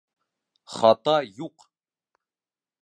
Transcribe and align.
-Хата 0.77 1.15
юҡ! 1.43 1.69